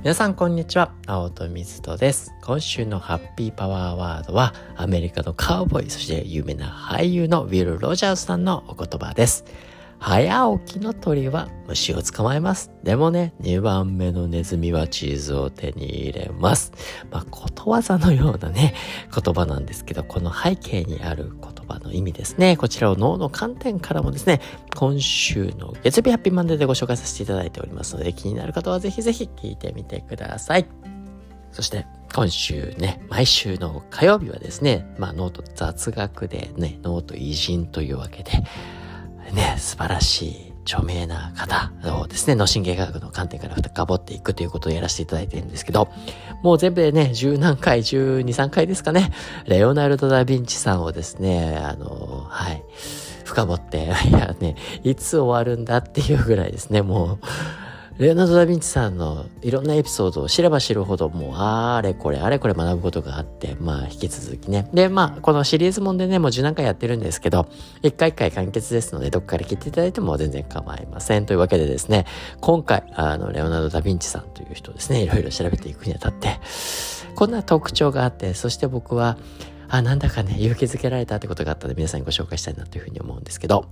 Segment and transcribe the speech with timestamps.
[0.00, 0.92] 皆さんこんにちは。
[1.08, 2.32] 青戸水戸です。
[2.44, 9.44] 今週のハッピーパワーワードはアメリカのカウボーイそして有名な俳優のウィル・ロジャースさんのお言葉です。
[10.00, 12.70] 早起きの鳥は虫を捕まえます。
[12.82, 16.72] でもね、2番目のネズミはチーズを手に入れます。
[17.10, 18.74] まあ、ことわざのようなね、
[19.12, 22.56] 言葉なんですけど、この背景にある言葉の意味ですね。
[22.56, 24.40] こちらを脳の観点からもですね、
[24.76, 30.66] 今週の月曜日ハッピーマンデーでご紹介させていただいておりますので、気になる方はぜひぜひ聞いてみてください。
[31.52, 38.30] そして、今週ね、毎週の火曜日はですね、まあ、脳と雑学でね、脳と偉人というわけで、
[39.32, 45.88] ね、素晴らしい著名な方をですね、脳神経科学の観点から深掘っていくということをやらせていただいてるんですけど、
[46.42, 49.10] もう全部でね、十何回、十二、三回ですかね、
[49.46, 52.62] レオナルド・ダ・ヴィンチさんをですね、あの、はい、
[53.24, 57.18] 深掘って、 いやね、いつ終わるんだっていうぐらいですね、もう、
[57.98, 64.70] レオナルド・ダ・ヴィンチさんのいろんなエピソードを知れば知るほどもうあれこれあれこれ学ぶことがあってまあ引き続きね。
[64.72, 67.48] でまあこのシリーズもんでねもう十何回やってるんですけど
[67.82, 72.06] 一回一回完結ですのでどっから聞いていただいても全然構いませんというわけでですね
[72.40, 76.38] 今回あのレオナルド・ダ・ヴィンチさんという人ですねいろいろ調べていくにあたって
[77.16, 79.18] こんな特徴があってそして僕は
[79.68, 83.64] あなんだかね勇気づけられたってことがあったので皆さんにご紹介したいなというふうに思うんですけど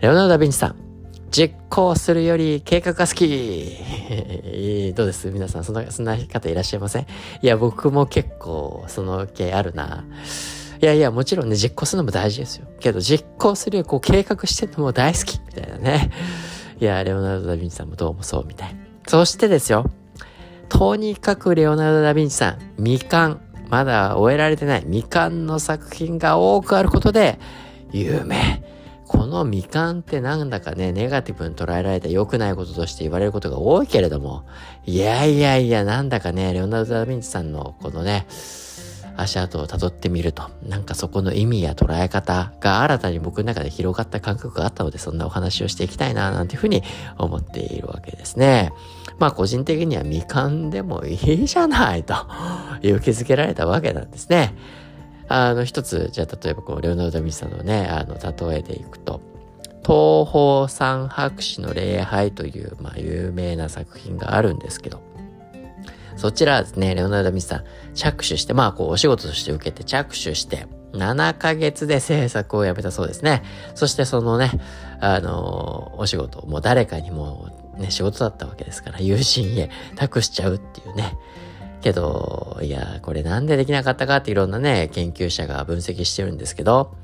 [0.00, 0.87] レオナルド・ダ・ヴィンチさん
[1.30, 3.76] 実行するより計画が好き
[4.96, 5.30] どうです？
[5.30, 7.06] 皆さん、そんな、そんな方いらっしゃいません？
[7.42, 10.04] いや、僕も結構、その系あるな。
[10.80, 12.66] いやいや、もちろんね、実行するのも大事ですよ。
[12.80, 16.10] けど、実行するよりこう計画してるのも大好きみたいなね。
[16.80, 18.76] いや、レオナルド・ダ・ヴィンチさんもどうもそうみたい。
[19.06, 19.90] そしてですよ。
[20.68, 27.38] とにかくレオナルド・ダ・ヴィンチさん、未完、まだ終えられてない未完の作品が多くあることで、
[27.92, 28.62] 有名。
[29.28, 34.46] この未完ってなんだかね、ネガティブに捉えられた良くないこととして言われることが多いけれども、
[34.86, 38.26] いやいやいや、なんだかね、レオナルド・ダ・ヴィンチさんのこのね、
[39.18, 46.82] 足跡を辿ってみると、なんかそこの意味や捉え方が新たに僕の中で広がった感覚があったので、そんなお話をしていきたいな、なんていうふうに
[47.18, 48.72] 思っているわけですね。
[49.18, 52.14] まあ個人的には未完でもいいじゃないと、
[52.80, 54.54] 勇気づけられたわけなんですね。
[55.28, 59.20] あの、一つ、じゃあ、例えばこう、レオナルド・ミサのね、あの、例えでいくと、
[59.82, 65.00] 東方三博士の礼拝という、まあ、有名な作品があるんですけど、
[66.16, 73.42] そちらはですね、レオナルド・ミスさん、着手して、まあ、こう、お仕事として受けて着手して、7ヶ月で制作をやめたそうですね。
[73.74, 74.50] そしてそのね、
[75.00, 81.16] あのー、お仕事、もう誰かにもね、仕事だったわけですから、友人へ託しちゃうっていうね、
[81.80, 86.94] けど、いや、これなんでできなかったかっていろんなね、研究者が分析してるんですけど、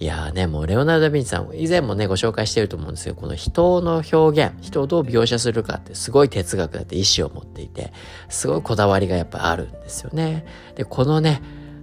[0.00, 7.92] いやね、もうレオナルド・ヴィンチさん、以前もね、ご紹介してると思うんですけど、この人の表現、人をどう描写するかってすごい哲学だって意志を持っていて、
[8.28, 10.46] すごいこだわりがやっぱあるんですよね。
[10.76, 11.42] で、このね、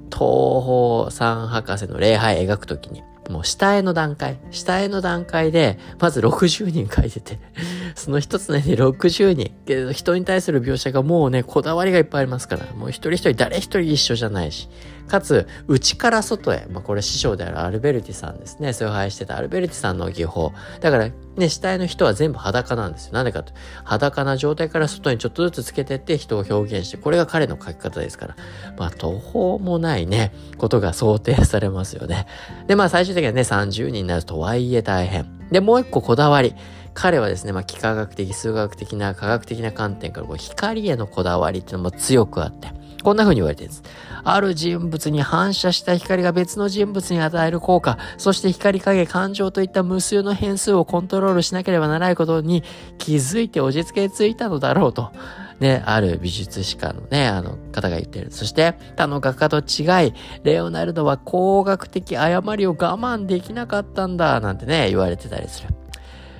[0.09, 7.39] 東方三博士の礼拝描くときに、もう下絵の段階、下絵の段階で、まず60人書いてて、
[7.95, 14.69] その一つの絵に60人、けど人に対する描写がもうね、こだわりがいっぱいありますから、もう一人一人誰一人一緒じゃないし、
[15.07, 18.73] かつ、内から外へ、まあ、これ師匠であるアルベルティさんですね。
[18.73, 20.51] 崇拝してたアルベルティさんの技法。
[20.81, 23.13] だから、ね、死体の人は全部裸なんですよ。
[23.13, 23.53] なんでかと。
[23.83, 28.35] 裸な状態から外にちょっとずつつけてって人を表現して、これが彼の書き方ですから。
[28.77, 32.25] まあ、途方もないね、ことが想定されますよね。
[32.67, 35.25] で、まあ、最終的にはね、30人になるとはいえ大変。
[35.51, 36.55] で、もう一個こだわり。
[36.93, 42.69] 彼はですね、まあ、幾何学的、数学的な、科学的な観点から光へのこだわりっていうのも強くあって、
[43.05, 43.83] こんな風に言われてるんです。
[44.23, 52.63] ある人物に反射した光が別の人物に与える効果、そして光影、感情といった無数の変数をコントロールしなければならないことに
[52.97, 55.11] 気づいて落ち着けついたのだろうと。
[55.59, 58.31] ね、ある美術史家のね、あの方が言ってる。
[58.31, 65.69] そして、他の画家と違い、レオナルドは工学的誤りを我慢できなかったんだ、なんてね、言われてたりする。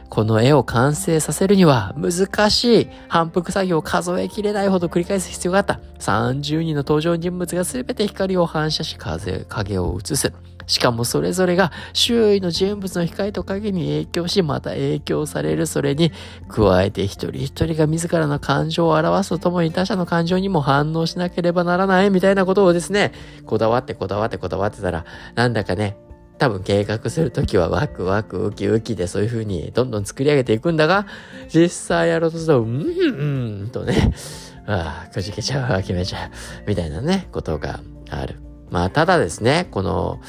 [0.09, 5.79] この絵を完成させるには難しい反復作業を数えきれないほど繰り返す必要があった。
[5.99, 10.33] 30人の登場人物が全て光を反射し風、影を映す。
[10.67, 16.11] しかもそれぞれが周囲の人物の光と影に影響し、また影響されるそれに
[16.47, 23.11] 加えて一人一人が自らの感情を表すとともに他者の感情にも反応しなければならないみたいなことをですね、
[23.45, 25.97] こだわってこだわってこだわってたら、なんだかね、
[26.37, 31.05] 多分計画するときはワクワクウキウキでそういう風にどんどん作り上げていくんだが、
[31.53, 34.13] 実際やろうとすると、うんうんとね、
[34.67, 36.29] ああ、くじけちゃう、決めちゃう、
[36.67, 37.79] みたいなね、ことが
[38.09, 38.39] ある。
[38.69, 40.19] まあ、ただですね、この、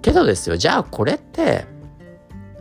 [0.00, 1.66] けどですよ、じゃあこれって、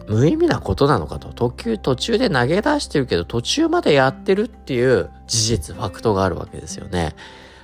[0.08, 1.30] 無意味なことなのかと。
[1.34, 7.16] 途中、途中で投げ出してるけど、途中までやってるっていう事実、ファクトがあるわけですよね。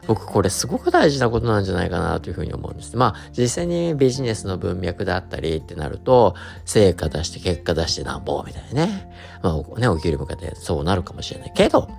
[0.07, 2.95] 僕これすごく大事なことなんじゃないかなというふうに思うんです。
[2.95, 9.11] まあ実際にビジネスの文脈だったりってなると、成果出して結果出してなんぼみたいなね。
[9.43, 11.89] まあね、お給料向かってそうなるかもしれないけど、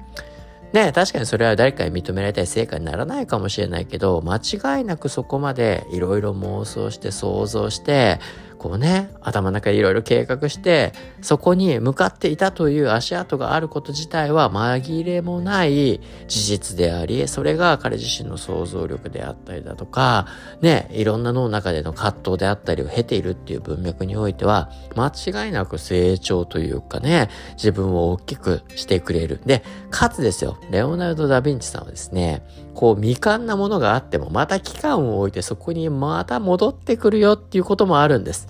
[0.73, 8.21] ね確かにそれは誰かに認められたい成果にならないかもしれないけど、間違いなくそこまでいろいろ妄想して想像して、
[8.59, 20.27] こうね、頭の中でいろいろ計画して、そこに向かっていたという足跡があること自体は紛れもない事実であり、それが彼自身の想像力であったりだとか、
[20.61, 25.13] ね、いろんな脳の中での葛藤であったりを経ているっていう文脈においては、間
[25.45, 29.41] 違いなく成長というかね、自分を大きくしてくれる。
[29.47, 32.43] で、かつですよ、レオナルド・ダ・ヴィンチさんはですね、
[32.79, 38.47] こう未完なものがあっても、また期間を置いてそこにまた戻ってくるよっていうこともあるんです。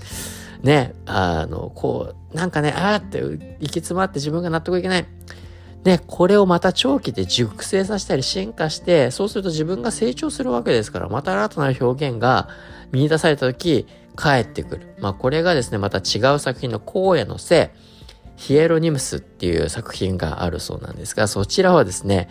[0.62, 5.06] ね、あの、こう、なんかね、あーって行き詰まって自分が納得いけない。
[5.82, 12.50] ね、これをまた長期で熟成させたり進化して、そうすると自分が成長するわけですから、また新たな表現が
[12.92, 14.94] 見出された時、帰ってくる。
[15.00, 17.78] まあこれがですね、また違う作品の荒野のせい、
[18.36, 22.28] ヒエロニムスっていう作品があるそうなんですが、そちらはですね、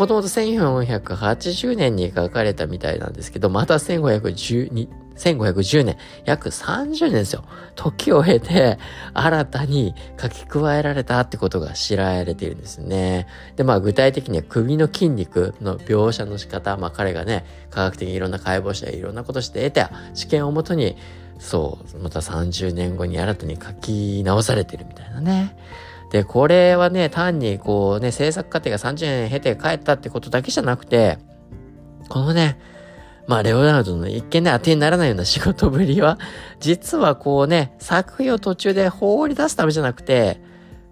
[0.00, 7.44] もともと1480年に書かれたみたいなんですけど、また1512、1510年、約30年ですよ。
[7.74, 8.78] 時を経て、
[9.12, 13.26] 新たに書き加えられたってことが知られているんですね。
[13.56, 20.96] で、まあ具体的には首の筋肉の描写の仕方、まあ彼がね、科学的にいろんな解剖したりいろんなことして得た知見をもとに、
[21.38, 25.54] そう、また30年後に新たに書き直されているみたいなね。
[26.10, 31.18] で、これはね、単にこうね、制作過程が30年経て帰ったってことだけじゃなくて、
[32.08, 32.58] このね、
[33.26, 36.18] まあ、レオナルドの一見で当てにならないような仕事ぶりは、
[36.58, 40.40] 実はこうね、作品を途中で放り出すためじゃなくて、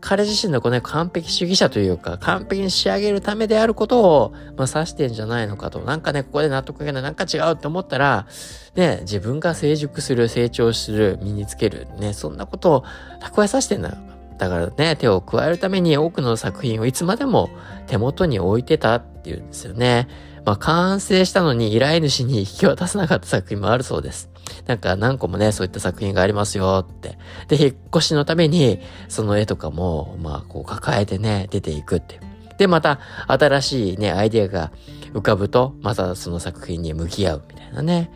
[0.00, 5.80] 彼自身のこうね、完璧主義者というか、完璧に仕上げるためであることを、まあ、指してんじゃないのかと。
[5.80, 8.28] なんかね、ここで納得がない、なんか違うって思ったら、
[8.76, 12.84] ね、自分が成熟する、成長する、身につける、ね、そんなことを
[13.20, 14.17] 蓄えさせてんだよ。
[14.38, 17.50] だからね、手を加えるために多くの作品をいつまでも
[17.86, 20.08] 手元に置いてたっていうんですよね。
[20.44, 24.30] まあ、完成したのに依頼主に引き渡さなかった作品もあるそうです。
[24.66, 27.18] なんか何個もね、そういった作品がありますよって。
[27.48, 32.20] で、引っ越しのために、その絵とかも、まあ、こう抱えてね、出ていくって。
[32.56, 34.72] で、また、新しいね、アイデアが
[35.12, 38.10] 浮かぶと、またその作品に向き合うみたいなね。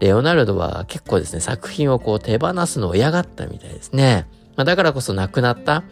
[0.00, 4.26] レオナルドは結構ですね、作品をこう手放すのを嫌がったみたいですね。
[4.56, 5.84] まあ、だからこそ亡くなった、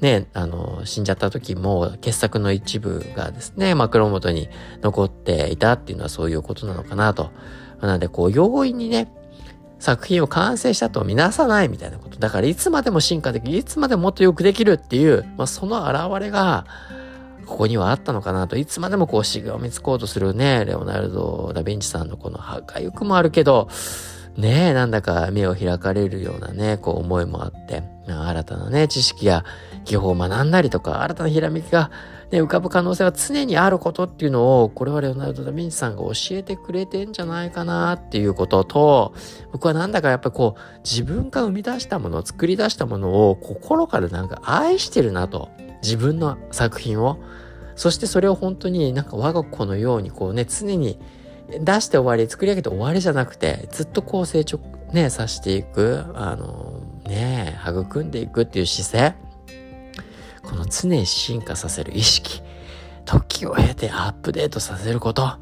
[0.00, 4.48] ね、あの、死んじゃった時も傑作の一部がですね、枕元に
[4.80, 7.30] 残っていたっていうのはそういうことなのかなと。
[7.80, 9.12] なので、こう、容易にね、
[9.78, 12.18] 作品を完成したとみなさないみたいなこと。
[12.18, 16.66] だからいつまでも進化できる、いつまでもっとよくできるっていう、まあ、その現れが、
[17.46, 18.56] ここにはあったのかなと。
[18.56, 23.68] いつまでもこう、しがみつこうとするね、レオナルド・ダ・ヴィンチさんのこの破壊欲もあるけど、
[24.40, 29.44] ねえ、なんだか目を開かれるようなね、こう思いもあって、新たなね、知識や
[29.84, 31.90] 技法を学んだりとか、新たなひらめきが、
[32.30, 39.14] ね、浮かぶ可能性は常にあることっていうのを、これはレオナルド・ダ・ヴィンチさんが教えてくれてんじゃないかなっていうことと、
[39.52, 45.50] 僕はなんだかやっぱりこう、自分が生み出したもの、作り出したものを心からなんか愛してるなと。
[45.82, 47.18] 自分の作品を。
[47.74, 50.98] そしてそれを本当になんか我が子のようにこうね、常に
[51.60, 54.60] 出して終わり、作り上げて終わりじゃなくて、ずっとこう成長
[54.92, 59.14] ね、さしていく、あの、ね、育んでいくっていう姿勢。
[60.42, 62.42] この常に進化させる意識。
[63.04, 65.38] 時を経てアップデートさせること。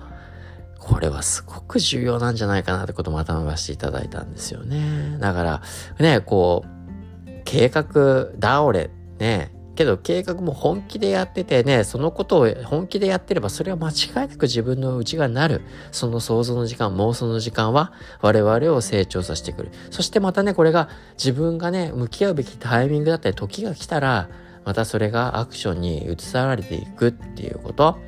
[0.78, 5.18] これはすごく重要なんじゃないかなってことも頭がしていただいたんですよね。
[5.18, 5.62] だから、
[5.98, 15.62] ね、こう、計画倒れ、ね、けど計画も本気でやっててね、そのことを本気でやってればそれは間違いなく自分の内側になる。
[15.92, 19.70] その想像の時間、妄想の時間は我々を成長させてくる。
[19.92, 24.28] そしてまたね、これが自分がね、向き合うべきタイミングだったり時が来たら、
[24.64, 27.98] またそれがアクションに移されていくっていうこと。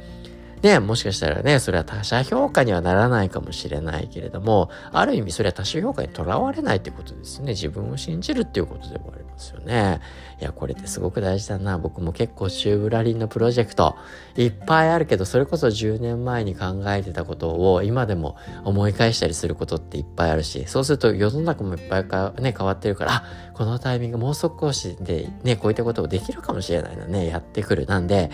[0.62, 7.52] ね、もしかしたらね、それは他者評価にはならないかもしれないけれども、ある意味それは他者評価にとらわれないってことですね。
[7.52, 10.00] 自分を信じるっていうことでもありますよね。
[10.40, 11.78] いや、これってすごく大事だな。
[11.78, 13.96] 僕も結構シューブラリンのプロジェクト、
[14.36, 23.24] いっぱいあるけど、それこそ10年前に考えてたことを今でも思い返したりすることっていっぱいあるし、そうすると世の中もいっぱいか、ね、変わってるから、
[23.54, 27.84] このタイミングもう少しでね、こういったことをできるかもしれないのね、やってくる。
[27.84, 28.30] なんで、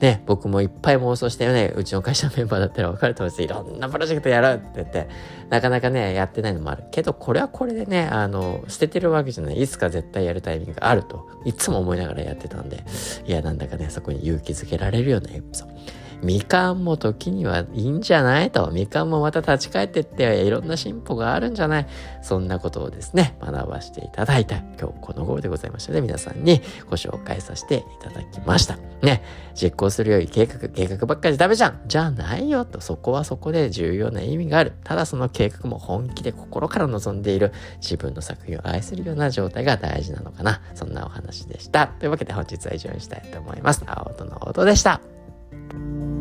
[0.00, 5.08] ね、僕もいっぱい妄想してね、うちの会社のメンバーだったら分かると思うんですいろんなプロジェクトやるって言って、
[5.48, 6.84] なかなかね、やってないのもある。
[6.90, 9.60] けど、これはこれでね、あの、捨ててるわけじゃない。
[9.60, 12.84] いつか絶対やるタイミングがあると、いつも思いながらやってたんで、
[13.26, 16.05] いや、なんだかね、そこに勇気づけられるようなエピソード。
[16.22, 18.70] みかんも時にはいいんじゃないと。
[18.72, 21.86] みかんもまた立ち返ってっていろんな進歩があるんじゃない
[22.22, 28.78] そんなことをですね、学ばせていただいた今日この頃でございましたので皆さんにご紹介させていただきました。
[29.02, 29.22] ね、
[29.54, 32.80] 実行するより計画、計画ばっかりダメじゃんじゃないよと。
[32.80, 34.72] そこはそこで重要な意味がある。
[34.84, 40.60] ただその計画も本気で心から望んでいる自分の作品を愛するような状態が大事なのかな。
[40.74, 41.86] そんなお話でした。
[41.86, 43.82] というわけで本日は以上にしたいと思います。
[43.86, 45.15] 青との音でした。
[45.52, 46.15] Música